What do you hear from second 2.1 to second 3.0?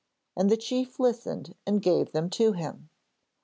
them to him.